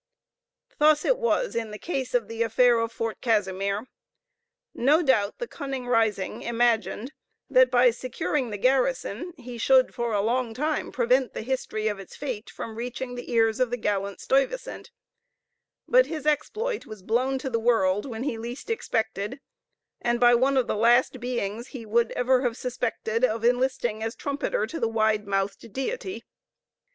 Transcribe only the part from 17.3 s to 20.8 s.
to the world when he least expected, and by one of the